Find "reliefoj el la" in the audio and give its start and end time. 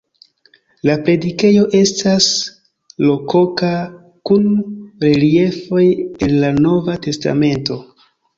5.05-6.51